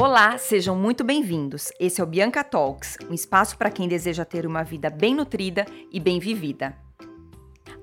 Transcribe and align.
Olá, 0.00 0.38
sejam 0.38 0.74
muito 0.74 1.04
bem-vindos. 1.04 1.70
Esse 1.78 2.00
é 2.00 2.04
o 2.04 2.06
Bianca 2.06 2.42
Talks, 2.42 2.96
um 3.10 3.12
espaço 3.12 3.58
para 3.58 3.70
quem 3.70 3.86
deseja 3.86 4.24
ter 4.24 4.46
uma 4.46 4.62
vida 4.62 4.88
bem 4.88 5.14
nutrida 5.14 5.66
e 5.92 6.00
bem 6.00 6.18
vivida. 6.18 6.74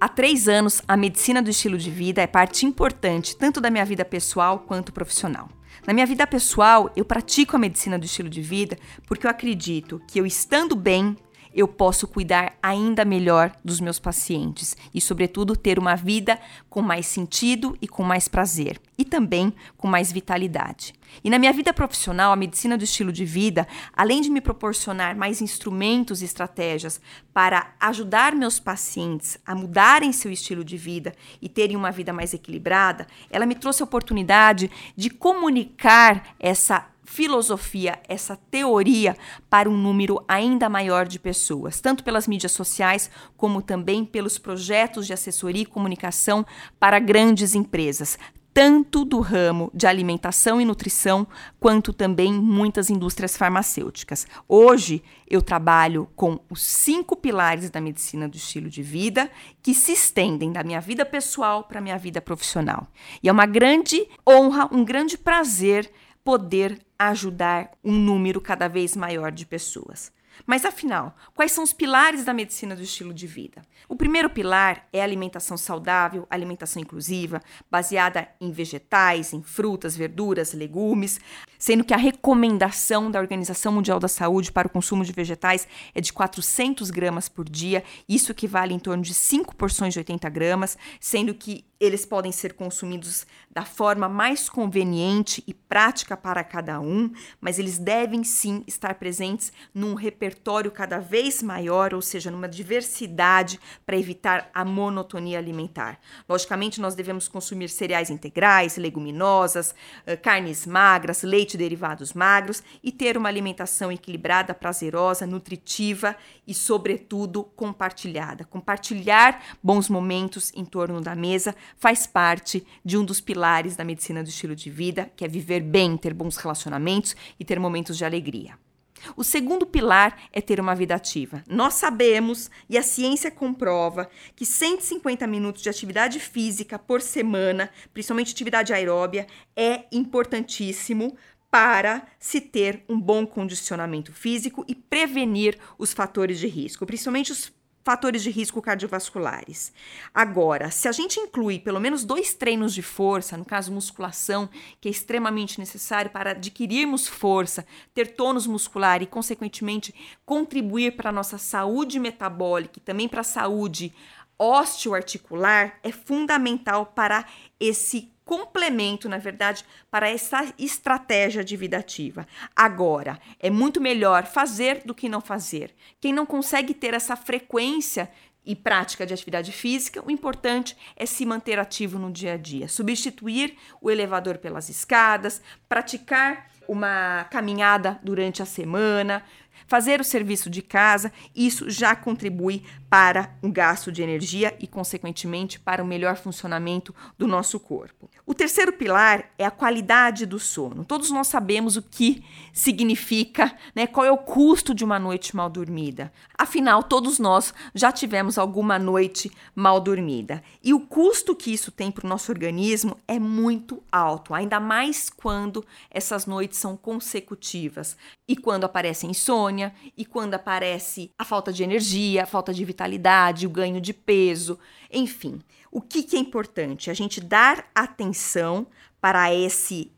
Há 0.02 0.10
três 0.10 0.48
anos, 0.48 0.82
a 0.88 0.98
medicina 0.98 1.44
do 1.44 1.52
estilo 1.52 1.78
de 1.78 1.92
vida 1.92 2.20
é 2.20 2.26
parte 2.26 2.66
importante 2.66 3.38
tanto 3.38 3.62
da 3.62 3.70
minha 3.70 3.86
vida 3.86 4.04
pessoal 4.04 4.58
quanto 4.58 4.92
profissional. 4.92 5.48
Na 5.86 5.94
minha 5.94 6.08
vida 6.08 6.26
pessoal, 6.26 6.90
eu 6.96 7.06
pratico 7.06 7.56
a 7.56 7.60
medicina 7.60 8.00
do 8.00 8.06
estilo 8.06 8.30
de 8.30 8.42
vida 8.42 8.80
porque 9.06 9.28
eu 9.28 9.32
acredito 9.32 10.02
que 10.08 10.20
eu 10.20 10.26
estando 10.26 10.76
bem, 10.76 11.16
eu 11.54 11.68
posso 11.68 12.08
cuidar 12.08 12.58
ainda 12.64 13.06
melhor 13.06 13.52
dos 13.64 13.80
meus 13.80 14.00
pacientes 14.00 14.76
e, 14.92 15.00
sobretudo, 15.00 15.56
ter 15.56 15.78
uma 15.78 15.94
vida 15.94 16.40
com 16.68 16.82
mais 16.82 17.06
sentido 17.06 17.78
e 17.80 17.88
com 17.88 18.02
mais 18.02 18.28
prazer 18.28 18.82
também 19.08 19.54
com 19.76 19.88
mais 19.88 20.12
vitalidade. 20.12 20.94
E 21.24 21.30
na 21.30 21.40
minha 21.40 21.54
vida 21.54 21.74
profissional, 21.74 22.32
a 22.32 22.36
medicina 22.36 22.78
do 22.78 22.84
estilo 22.84 23.12
de 23.12 23.26
vida, 23.26 23.68
além 23.94 24.22
de 24.22 24.30
me 24.30 24.42
proporcionar 24.42 25.16
mais 25.16 25.42
instrumentos 25.42 26.22
e 26.22 26.26
estratégias 26.26 27.02
para 27.34 27.74
ajudar 27.80 28.36
meus 28.36 28.60
pacientes 28.60 29.38
a 29.46 29.56
mudarem 29.56 30.12
seu 30.12 30.32
estilo 30.32 30.64
de 30.64 30.78
vida 30.78 31.14
e 31.42 31.50
terem 31.50 31.76
uma 31.76 31.92
vida 31.92 32.14
mais 32.14 32.34
equilibrada, 32.34 33.08
ela 33.32 33.46
me 33.46 33.56
trouxe 33.56 33.82
a 33.82 33.86
oportunidade 33.86 34.70
de 34.96 35.10
comunicar 35.10 36.36
essa 36.40 36.88
filosofia, 37.08 38.00
essa 38.08 38.36
teoria 38.52 39.16
para 39.50 39.70
um 39.70 39.78
número 39.78 40.24
ainda 40.28 40.68
maior 40.68 41.08
de 41.08 41.18
pessoas, 41.18 41.80
tanto 41.80 42.04
pelas 42.04 42.28
mídias 42.28 42.52
sociais 42.52 43.10
como 43.38 43.62
também 43.62 44.04
pelos 44.04 44.38
projetos 44.38 45.08
de 45.08 45.14
assessoria 45.14 45.62
e 45.62 45.66
comunicação 45.66 46.46
para 46.78 47.00
grandes 47.00 47.56
empresas, 47.56 48.20
tanto 48.58 49.06
do 49.06 49.20
ramo 49.20 49.70
de 49.72 49.86
alimentação 49.86 50.60
e 50.60 50.66
nutrição, 50.66 51.28
quanto 51.60 51.94
também 51.94 52.34
muitas 52.34 52.90
indústrias 52.90 53.38
farmacêuticas. 53.38 54.26
Hoje 54.48 55.04
eu 55.30 55.44
trabalho 55.44 56.10
com 56.16 56.40
os 56.50 56.64
cinco 56.64 57.16
pilares 57.16 57.70
da 57.70 57.80
medicina 57.80 58.28
do 58.28 58.36
estilo 58.36 58.68
de 58.68 58.82
vida 58.82 59.30
que 59.62 59.76
se 59.76 59.92
estendem 59.92 60.52
da 60.52 60.64
minha 60.64 60.82
vida 60.82 61.06
pessoal 61.06 61.66
para 61.66 61.78
a 61.78 61.82
minha 61.84 62.00
vida 62.00 62.20
profissional. 62.20 62.88
E 63.22 63.30
é 63.30 63.32
uma 63.32 63.46
grande 63.46 64.08
honra, 64.28 64.68
um 64.72 64.84
grande 64.84 65.20
prazer 65.20 65.92
poder 66.24 66.80
ajudar 66.98 67.70
um 67.84 67.94
número 67.94 68.42
cada 68.42 68.68
vez 68.68 68.96
maior 68.96 69.32
de 69.32 69.46
pessoas. 69.46 70.12
Mas 70.46 70.66
afinal, 70.66 71.16
quais 71.34 71.52
são 71.52 71.64
os 71.64 71.74
pilares 71.74 72.24
da 72.24 72.34
medicina 72.34 72.76
do 72.76 72.82
estilo 72.82 73.14
de 73.14 73.28
vida? 73.28 73.62
O 73.90 73.96
primeiro 73.96 74.30
pilar 74.30 74.88
é 74.92 75.02
alimentação 75.02 75.58
saudável, 75.58 76.28
alimentação 76.30 76.82
inclusiva, 76.82 77.42
baseada 77.70 78.28
em 78.40 78.52
vegetais, 78.52 79.34
em 79.34 79.42
frutas, 79.42 79.96
verduras, 79.96 80.54
legumes, 80.54 81.20
sendo 81.58 81.84
que 81.84 81.94
a 81.94 81.98
recomendação 81.98 83.10
da 83.10 83.20
Organização 83.20 83.72
Mundial 83.72 84.00
da 84.00 84.08
Saúde 84.08 84.52
para 84.52 84.68
o 84.68 84.72
consumo 84.72 85.04
de 85.04 85.12
vegetais 85.12 85.68
é 85.94 86.02
de 86.02 86.14
400 86.14 86.92
gramas 86.92 87.28
por 87.30 87.48
dia, 87.48 87.84
isso 88.08 88.32
equivale 88.32 88.74
em 88.74 88.80
torno 88.80 89.04
de 89.04 89.14
5 89.14 89.56
porções 89.56 89.94
de 89.94 90.00
80 90.00 90.30
gramas, 90.30 90.78
sendo 91.00 91.34
que 91.34 91.66
eles 91.80 92.06
podem 92.06 92.32
ser 92.32 92.54
consumidos 92.54 93.26
da 93.52 93.64
forma 93.64 94.10
mais 94.10 94.50
conveniente 94.50 95.44
e 95.46 95.54
prática 95.54 96.18
para 96.18 96.44
cada 96.44 96.80
um, 96.80 97.12
mas 97.40 97.60
eles 97.60 97.78
devem 97.78 98.24
sim 98.24 98.64
estar 98.66 98.96
presentes 98.96 99.54
num 99.74 99.94
repertório 99.94 100.27
cada 100.72 101.00
vez 101.00 101.42
maior, 101.44 101.94
ou 101.94 102.02
seja, 102.02 102.32
numa 102.32 102.48
diversidade 102.48 103.60
para 103.86 103.98
evitar 103.98 104.50
a 104.54 104.64
monotonia 104.66 105.38
alimentar. 105.38 106.00
Logicamente, 106.28 106.82
nós 106.82 106.96
devemos 106.96 107.28
consumir 107.28 107.70
cereais 107.70 108.10
integrais, 108.10 108.78
leguminosas, 108.78 109.74
carnes 110.22 110.66
magras, 110.66 111.24
leite 111.24 111.58
derivados 111.58 112.14
magros 112.14 112.64
e 112.84 112.92
ter 112.92 113.18
uma 113.18 113.30
alimentação 113.30 113.92
equilibrada, 113.92 114.54
prazerosa, 114.54 115.28
nutritiva 115.28 116.16
e, 116.46 116.54
sobretudo, 116.54 117.44
compartilhada. 117.44 118.46
Compartilhar 118.46 119.44
bons 119.62 119.90
momentos 119.90 120.52
em 120.56 120.66
torno 120.66 121.02
da 121.02 121.16
mesa 121.16 121.56
faz 121.78 122.08
parte 122.08 122.66
de 122.84 122.98
um 122.98 123.06
dos 123.06 123.22
pilares 123.22 123.76
da 123.76 123.84
medicina 123.84 124.24
do 124.24 124.30
estilo 124.30 124.56
de 124.56 124.70
vida, 124.70 125.12
que 125.16 125.26
é 125.26 125.28
viver 125.28 125.62
bem, 125.62 125.98
ter 125.98 126.14
bons 126.14 126.38
relacionamentos 126.38 127.16
e 127.40 127.46
ter 127.46 127.60
momentos 127.60 127.98
de 127.98 128.06
alegria. 128.06 128.67
O 129.16 129.24
segundo 129.24 129.66
pilar 129.66 130.18
é 130.32 130.42
ter 130.42 130.60
uma 130.60 130.76
vida 130.76 130.96
ativa. 130.96 131.44
Nós 131.48 131.76
sabemos, 131.76 132.50
e 132.70 132.78
a 132.78 132.84
ciência 132.84 133.32
comprova, 133.32 134.10
que 134.36 134.46
150 134.46 135.26
minutos 135.28 135.62
de 135.62 135.70
atividade 135.70 136.20
física 136.20 136.78
por 136.78 137.02
semana, 137.02 137.70
principalmente 137.94 138.34
atividade 138.34 138.74
aeróbia, 138.74 139.28
é 139.56 139.86
importantíssimo 139.92 141.16
para 141.50 142.06
se 142.20 142.42
ter 142.42 142.84
um 142.90 143.00
bom 143.00 143.26
condicionamento 143.26 144.12
físico 144.12 144.66
e 144.68 144.76
prevenir 144.76 145.58
os 145.78 145.94
fatores 145.94 146.40
de 146.40 146.48
risco, 146.48 146.86
principalmente 146.86 147.32
os 147.32 147.52
fatores 147.88 148.22
de 148.22 148.30
risco 148.30 148.62
cardiovasculares. 148.62 149.72
Agora, 150.14 150.70
se 150.70 150.90
a 150.90 150.92
gente 150.92 151.22
inclui 151.22 151.58
pelo 151.58 151.80
menos 151.80 152.04
dois 152.04 152.34
treinos 152.34 152.74
de 152.74 152.82
força, 152.82 153.38
no 153.38 153.46
caso 153.46 153.72
musculação, 153.72 154.50
que 154.82 154.90
é 154.90 154.92
extremamente 154.92 155.58
necessário 155.58 156.12
para 156.12 156.32
adquirirmos 156.32 157.08
força, 157.08 157.66
ter 157.94 158.08
tônus 158.08 158.46
muscular 158.46 159.02
e, 159.02 159.06
consequentemente, 159.06 159.96
contribuir 160.26 160.98
para 160.98 161.12
a 161.12 161.14
nossa 161.14 161.38
saúde 161.38 161.98
metabólica 161.98 162.78
e 162.78 162.82
também 162.82 163.08
para 163.08 163.22
a 163.22 163.24
saúde 163.24 163.94
osteoarticular, 164.38 165.80
é 165.82 165.90
fundamental 165.90 166.88
para 166.88 167.26
esse 167.58 168.12
complemento, 168.28 169.08
na 169.08 169.18
verdade, 169.18 169.66
para 169.90 170.10
essa 170.10 170.54
estratégia 170.60 171.44
de 171.44 171.56
vida 171.56 171.78
ativa. 171.78 172.28
Agora, 172.54 173.18
é 173.40 173.50
muito 173.50 173.80
melhor 173.80 174.26
fazer 174.26 174.82
do 174.84 174.94
que 174.94 175.08
não 175.08 175.22
fazer. 175.22 175.74
Quem 176.02 176.12
não 176.12 176.26
consegue 176.26 176.74
ter 176.74 176.94
essa 176.94 177.16
frequência 177.16 178.12
e 178.46 178.54
prática 178.54 179.06
de 179.06 179.14
atividade 179.14 179.52
física, 179.52 180.04
o 180.06 180.12
importante 180.12 180.76
é 180.96 181.06
se 181.06 181.26
manter 181.26 181.58
ativo 181.58 181.98
no 181.98 182.12
dia 182.12 182.34
a 182.34 182.38
dia, 182.38 182.68
substituir 182.68 183.58
o 183.82 183.90
elevador 183.90 184.38
pelas 184.38 184.70
escadas, 184.70 185.42
praticar 185.68 186.50
uma 186.68 187.26
caminhada 187.26 188.00
durante 188.04 188.42
a 188.42 188.46
semana, 188.46 189.24
fazer 189.66 190.00
o 190.00 190.04
serviço 190.04 190.50
de 190.50 190.62
casa, 190.62 191.12
isso 191.36 191.70
já 191.70 191.96
contribui 191.96 192.64
para 192.90 193.36
um 193.44 193.52
gasto 193.52 193.92
de 193.92 194.02
energia 194.02 194.56
e, 194.60 194.68
consequentemente, 194.68 195.60
para 195.60 195.84
o 195.84 195.88
melhor 195.88 196.16
funcionamento 196.16 196.96
do 197.18 197.28
nosso 197.28 197.60
corpo. 197.60 198.10
O 198.26 198.34
terceiro 198.34 198.74
pilar 198.74 199.30
é 199.38 199.46
a 199.46 199.52
qualidade 199.52 200.26
do 200.26 200.40
sono. 200.40 200.86
Todos 200.86 201.12
nós 201.12 201.28
sabemos 201.28 201.76
o 201.76 201.82
que 201.82 202.24
significa, 202.54 203.54
né, 203.76 203.88
qual 203.88 204.06
é 204.06 204.12
o 204.12 204.18
custo 204.18 204.74
de 204.74 204.84
uma 204.84 205.00
noite 205.00 205.36
mal 205.36 205.50
dormida. 205.50 206.12
Afinal, 206.38 206.84
todos 206.84 207.20
nós 207.20 207.54
já 207.74 207.92
tivemos 207.92 208.38
alguma 208.38 208.80
noite 208.80 209.32
mal 209.56 209.80
dormida. 209.80 210.44
E 210.64 210.74
o 210.74 210.80
custo 210.80 211.36
que 211.36 211.54
isso 211.54 211.72
tem 211.72 211.92
para 211.92 212.06
o 212.06 212.10
nosso 212.10 212.32
organismo 212.32 212.98
é 213.08 213.20
muito 213.20 213.84
alto, 213.92 214.34
ainda 214.34 214.60
mais 214.60 215.10
quando 215.10 215.66
essas 215.90 216.26
noites 216.26 216.58
são 216.58 216.78
consecutivas 216.78 217.98
e 218.28 218.36
quando 218.36 218.66
aparece 218.66 219.08
insônia 219.08 219.47
e 219.96 220.06
quando 220.06 220.34
aparece 220.34 221.12
a 221.18 221.24
falta 221.24 221.52
de 221.52 221.64
energia, 221.64 222.24
a 222.24 222.26
falta 222.26 222.54
de 222.54 222.66
vitalidade, 222.66 223.48
o 223.48 223.50
ganho 223.50 223.80
de 223.80 223.94
peso, 223.94 224.60
enfim. 224.92 225.40
O 225.72 225.82
que, 225.82 226.04
que 226.04 226.16
é 226.16 226.20
importante? 226.20 226.90
A 226.90 226.94
gente 226.94 227.22
dar 227.22 227.70
atenção 227.74 228.68
para 229.00 229.34
esse 229.34 229.92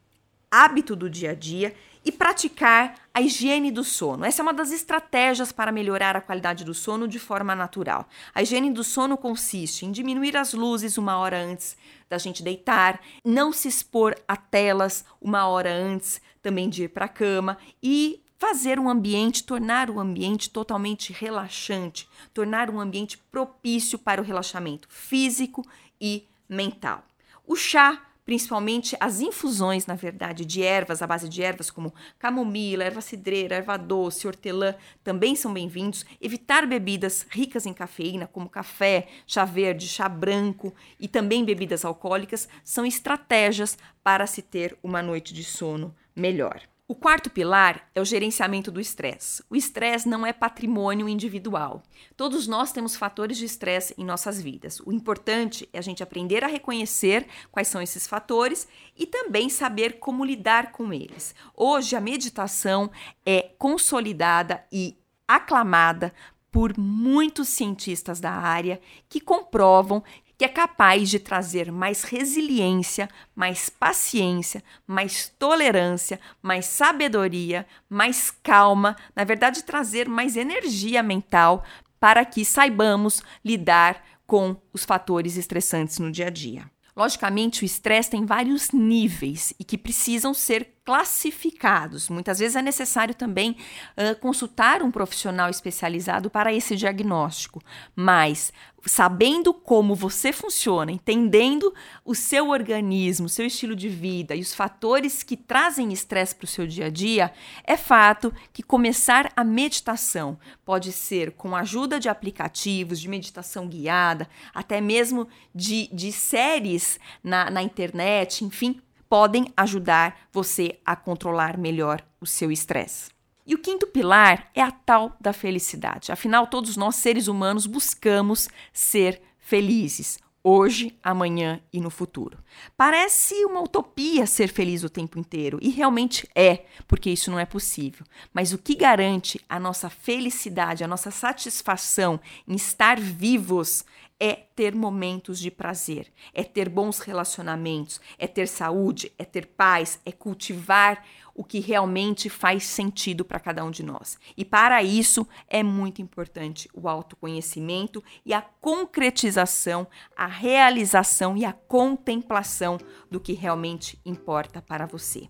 hábito 0.52 0.96
do 0.96 1.10
dia 1.10 1.32
a 1.32 1.36
dia 1.36 1.76
e 2.04 2.12
praticar 2.12 2.96
a 3.14 3.22
higiene 3.22 3.72
do 3.72 3.84
sono. 3.84 4.26
Essa 4.26 4.42
é 4.42 4.44
uma 4.44 4.54
das 4.54 4.72
estratégias 4.72 5.52
para 5.52 5.72
melhorar 5.72 6.16
a 6.16 6.22
qualidade 6.22 6.64
do 6.64 6.74
sono 6.74 7.08
de 7.08 7.20
forma 7.20 7.54
natural. 7.56 8.08
A 8.34 8.42
higiene 8.42 8.72
do 8.72 8.84
sono 8.84 9.18
consiste 9.18 9.86
em 9.86 9.92
diminuir 9.92 10.36
as 10.38 10.54
luzes 10.54 10.98
uma 10.98 11.18
hora 11.18 11.38
antes 11.38 11.78
da 12.10 12.18
gente 12.18 12.42
deitar, 12.42 13.00
não 13.24 13.52
se 13.52 13.68
expor 13.68 14.16
a 14.28 14.36
telas 14.36 15.06
uma 15.22 15.48
hora 15.48 15.72
antes 15.72 16.22
também 16.42 16.70
de 16.70 16.84
ir 16.84 16.90
para 16.90 17.06
a 17.06 17.10
cama 17.10 17.58
e 17.84 18.22
fazer 18.40 18.80
um 18.80 18.90
ambiente, 18.90 19.44
tornar 19.44 19.90
o 19.90 20.00
ambiente 20.00 20.50
totalmente 20.50 21.12
relaxante, 21.12 22.08
tornar 22.34 22.70
um 22.70 22.80
ambiente 22.80 23.18
propício 23.18 24.00
para 24.00 24.22
o 24.22 24.24
relaxamento 24.24 24.88
físico 24.90 25.68
e 26.00 26.26
mental. 26.48 27.04
O 27.46 27.54
chá, 27.54 28.02
principalmente 28.26 28.96
as 28.98 29.20
infusões, 29.20 29.86
na 29.86 29.96
verdade, 29.96 30.46
de 30.46 30.64
ervas, 30.64 31.02
à 31.02 31.08
base 31.08 31.28
de 31.28 31.44
ervas 31.44 31.70
como 31.70 31.94
camomila, 32.18 32.86
erva 32.86 33.02
cidreira, 33.02 33.58
erva 33.58 33.76
doce, 33.76 34.26
hortelã, 34.26 34.74
também 35.04 35.36
são 35.36 35.52
bem-vindos. 35.52 36.06
Evitar 36.22 36.66
bebidas 36.66 37.28
ricas 37.30 37.66
em 37.66 37.74
cafeína, 37.74 38.26
como 38.26 38.48
café, 38.48 39.10
chá 39.28 39.44
verde, 39.44 39.86
chá 39.86 40.08
branco 40.08 40.74
e 40.98 41.10
também 41.10 41.44
bebidas 41.44 41.84
alcoólicas, 41.84 42.48
são 42.64 42.86
estratégias 42.86 43.78
para 44.02 44.26
se 44.26 44.42
ter 44.42 44.78
uma 44.82 45.02
noite 45.02 45.34
de 45.34 45.44
sono 45.44 45.94
melhor. 46.16 46.62
O 46.92 46.96
quarto 46.96 47.30
pilar 47.30 47.88
é 47.94 48.02
o 48.02 48.04
gerenciamento 48.04 48.72
do 48.72 48.82
estresse. 48.82 49.44
O 49.48 49.56
estresse 49.56 50.10
não 50.10 50.26
é 50.26 50.34
patrimônio 50.34 51.08
individual. 51.08 51.84
Todos 52.18 52.48
nós 52.48 52.72
temos 52.72 52.96
fatores 52.96 53.38
de 53.38 53.46
estresse 53.46 53.94
em 53.96 54.04
nossas 54.04 54.42
vidas. 54.42 54.80
O 54.80 54.92
importante 54.92 55.70
é 55.72 55.78
a 55.78 55.84
gente 55.84 56.02
aprender 56.02 56.44
a 56.44 56.48
reconhecer 56.48 57.28
quais 57.52 57.68
são 57.68 57.80
esses 57.80 58.08
fatores 58.08 58.68
e 58.98 59.06
também 59.06 59.50
saber 59.50 60.00
como 60.00 60.26
lidar 60.26 60.72
com 60.72 60.92
eles. 60.92 61.36
Hoje, 61.56 61.96
a 61.96 62.02
meditação 62.02 62.90
é 63.24 63.52
consolidada 63.60 64.66
e 64.72 64.98
aclamada 65.28 66.12
por 66.52 66.76
muitos 66.76 67.50
cientistas 67.50 68.20
da 68.20 68.32
área 68.32 68.82
que 69.08 69.22
comprovam 69.22 70.04
que 70.40 70.46
é 70.46 70.48
capaz 70.48 71.10
de 71.10 71.20
trazer 71.20 71.70
mais 71.70 72.04
resiliência, 72.04 73.10
mais 73.36 73.70
paciência, 73.70 74.64
mais 74.88 75.28
tolerância, 75.38 76.18
mais 76.42 76.66
sabedoria, 76.66 77.68
mais 77.90 78.32
calma, 78.32 78.96
na 79.14 79.26
verdade, 79.26 79.66
trazer 79.66 80.08
mais 80.08 80.38
energia 80.38 81.04
mental 81.04 81.66
para 82.00 82.24
que 82.24 82.46
saibamos 82.46 83.22
lidar 83.44 84.02
com 84.26 84.56
os 84.72 84.86
fatores 84.86 85.36
estressantes 85.36 86.00
no 86.00 86.10
dia 86.10 86.28
a 86.28 86.30
dia. 86.30 86.72
Logicamente, 86.96 87.64
o 87.64 87.66
estresse 87.66 88.12
tem 88.12 88.26
vários 88.26 88.72
níveis 88.72 89.54
e 89.60 89.66
que 89.66 89.78
precisam 89.78 90.34
ser 90.34 90.79
classificados. 90.90 92.10
Muitas 92.10 92.40
vezes 92.40 92.56
é 92.56 92.64
necessário 92.64 93.14
também 93.14 93.56
uh, 93.96 94.20
consultar 94.20 94.82
um 94.82 94.90
profissional 94.90 95.48
especializado 95.48 96.32
para 96.32 96.52
esse 96.52 96.76
diagnóstico, 96.76 97.62
mas 97.96 98.52
sabendo 98.88 99.54
como 99.54 99.94
você 99.94 100.34
funciona, 100.34 100.92
entendendo 100.92 101.72
o 102.04 102.16
seu 102.16 102.50
organismo, 102.50 103.30
seu 103.30 103.46
estilo 103.46 103.76
de 103.76 103.88
vida 103.88 104.36
e 104.36 104.42
os 104.42 104.56
fatores 104.56 105.22
que 105.22 105.38
trazem 105.38 105.94
estresse 105.94 106.34
para 106.34 106.46
o 106.46 106.48
seu 106.48 106.66
dia 106.66 106.88
a 106.88 106.90
dia, 106.90 107.32
é 107.64 107.78
fato 107.78 108.34
que 108.52 108.64
começar 108.64 109.32
a 109.36 109.44
meditação 109.44 110.40
pode 110.66 110.92
ser 110.92 111.34
com 111.34 111.56
a 111.56 111.60
ajuda 111.60 112.00
de 112.00 112.10
aplicativos 112.10 113.00
de 113.00 113.08
meditação 113.08 113.68
guiada, 113.68 114.28
até 114.56 114.82
mesmo 114.82 115.28
de, 115.54 115.88
de 115.94 116.12
séries 116.12 117.00
na, 117.24 117.52
na 117.52 117.62
internet, 117.62 118.44
enfim, 118.44 118.82
podem 119.10 119.52
ajudar 119.58 120.28
você 120.32 120.80
a 120.86 120.96
controlar 120.96 121.58
melhor 121.58 122.06
o 122.22 122.26
seu 122.26 122.52
estresse. 122.52 123.10
E 123.46 123.56
o 123.56 123.60
quinto 123.60 123.88
pilar 123.88 124.52
é 124.54 124.62
a 124.62 124.70
tal 124.70 125.18
da 125.20 125.34
felicidade. 125.34 126.12
Afinal, 126.12 126.46
todos 126.46 126.78
nós 126.78 126.98
seres 126.98 127.28
humanos 127.28 127.66
buscamos 127.66 128.48
ser 128.72 129.20
felizes, 129.40 130.20
hoje, 130.44 130.96
amanhã 131.02 131.60
e 131.74 131.82
no 131.82 131.90
futuro. 131.90 132.38
Parece 132.78 133.34
uma 133.46 133.62
utopia 133.62 134.28
ser 134.28 134.50
feliz 134.50 134.84
o 134.84 134.90
tempo 134.90 135.18
inteiro, 135.18 135.58
e 135.62 135.70
realmente 135.70 136.30
é, 136.36 136.66
porque 136.88 137.10
isso 137.10 137.32
não 137.32 137.40
é 137.40 137.46
possível. 137.46 138.06
Mas 138.32 138.54
o 138.54 138.58
que 138.60 138.76
garante 138.76 139.42
a 139.50 139.60
nossa 139.60 139.90
felicidade, 139.90 140.84
a 140.84 140.88
nossa 140.88 141.10
satisfação 141.10 142.20
em 142.48 142.54
estar 142.54 143.00
vivos 143.00 143.84
é 144.20 144.34
ter 144.34 144.76
momentos 144.76 145.40
de 145.40 145.50
prazer, 145.50 146.12
é 146.34 146.44
ter 146.44 146.68
bons 146.68 147.00
relacionamentos, 147.00 148.02
é 148.18 148.28
ter 148.28 148.48
saúde, 148.48 149.12
é 149.18 149.24
ter 149.24 149.46
paz, 149.46 150.00
é 150.06 150.12
cultivar 150.12 151.06
o 151.34 151.44
que 151.44 151.60
realmente 151.60 152.30
faz 152.30 152.66
sentido 152.66 153.24
para 153.24 153.40
cada 153.40 153.64
um 153.64 153.72
de 153.72 153.82
nós. 153.82 154.20
E 154.36 154.44
para 154.44 154.84
isso 154.84 155.26
é 155.48 155.64
muito 155.64 156.02
importante 156.02 156.70
o 156.74 156.90
autoconhecimento 156.90 158.04
e 158.26 158.34
a 158.34 158.42
concretização, 158.42 159.88
a 160.18 160.28
realização 160.28 161.38
e 161.38 161.46
a 161.46 161.54
contemplação 161.54 162.78
do 163.10 163.22
que 163.22 163.32
realmente 163.32 163.98
importa 164.06 164.62
para 164.62 164.86
você. 164.86 165.30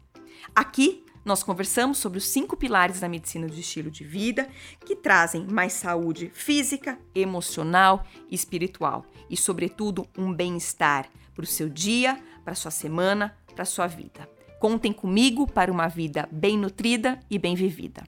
Aqui 0.55 1.05
nós 1.23 1.43
conversamos 1.43 1.97
sobre 1.97 2.17
os 2.17 2.27
cinco 2.27 2.55
pilares 2.55 2.99
da 2.99 3.09
medicina 3.09 3.47
do 3.47 3.59
estilo 3.59 3.91
de 3.91 4.03
vida 4.03 4.49
que 4.85 4.95
trazem 4.95 5.45
mais 5.45 5.73
saúde 5.73 6.31
física, 6.33 6.99
emocional 7.13 8.05
e 8.29 8.35
espiritual 8.35 9.05
e, 9.29 9.37
sobretudo, 9.37 10.07
um 10.17 10.33
bem-estar 10.33 11.09
para 11.33 11.43
o 11.43 11.47
seu 11.47 11.69
dia, 11.69 12.19
para 12.43 12.53
a 12.53 12.55
sua 12.55 12.71
semana, 12.71 13.37
para 13.53 13.63
a 13.63 13.65
sua 13.65 13.87
vida. 13.87 14.29
Contem 14.59 14.91
comigo 14.91 15.49
para 15.49 15.71
uma 15.71 15.87
vida 15.87 16.27
bem 16.31 16.57
nutrida 16.57 17.19
e 17.29 17.39
bem 17.39 17.55
vivida. 17.55 18.03